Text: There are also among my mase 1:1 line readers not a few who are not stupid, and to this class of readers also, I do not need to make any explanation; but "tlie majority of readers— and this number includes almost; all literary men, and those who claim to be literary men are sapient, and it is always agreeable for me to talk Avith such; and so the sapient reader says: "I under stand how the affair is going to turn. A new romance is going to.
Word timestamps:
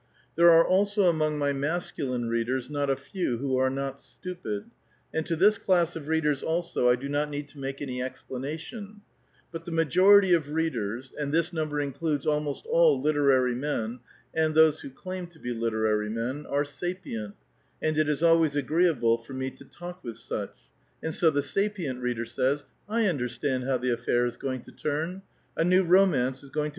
There 0.35 0.49
are 0.49 0.65
also 0.67 1.07
among 1.07 1.37
my 1.37 1.53
mase 1.53 1.93
1:1 1.95 2.09
line 2.09 2.25
readers 2.25 2.71
not 2.71 2.89
a 2.89 2.95
few 2.95 3.37
who 3.37 3.57
are 3.57 3.69
not 3.69 4.01
stupid, 4.01 4.65
and 5.13 5.27
to 5.27 5.35
this 5.35 5.59
class 5.59 5.95
of 5.95 6.07
readers 6.07 6.41
also, 6.41 6.89
I 6.89 6.95
do 6.95 7.07
not 7.07 7.29
need 7.29 7.47
to 7.49 7.59
make 7.59 7.83
any 7.83 8.01
explanation; 8.01 9.01
but 9.51 9.63
"tlie 9.65 9.73
majority 9.75 10.33
of 10.33 10.53
readers— 10.53 11.13
and 11.19 11.31
this 11.31 11.53
number 11.53 11.79
includes 11.79 12.25
almost; 12.25 12.65
all 12.65 12.99
literary 12.99 13.53
men, 13.53 13.99
and 14.33 14.55
those 14.55 14.79
who 14.79 14.89
claim 14.89 15.27
to 15.27 15.39
be 15.39 15.53
literary 15.53 16.09
men 16.09 16.47
are 16.47 16.65
sapient, 16.65 17.35
and 17.79 17.95
it 17.99 18.09
is 18.09 18.23
always 18.23 18.55
agreeable 18.55 19.19
for 19.19 19.33
me 19.33 19.51
to 19.51 19.63
talk 19.65 20.01
Avith 20.03 20.15
such; 20.17 20.57
and 21.03 21.13
so 21.13 21.29
the 21.29 21.43
sapient 21.43 22.01
reader 22.01 22.25
says: 22.25 22.63
"I 22.89 23.07
under 23.07 23.27
stand 23.29 23.65
how 23.65 23.77
the 23.77 23.91
affair 23.93 24.25
is 24.25 24.37
going 24.37 24.63
to 24.63 24.71
turn. 24.71 25.21
A 25.55 25.63
new 25.63 25.83
romance 25.83 26.41
is 26.41 26.49
going 26.49 26.69
to. 26.69 26.69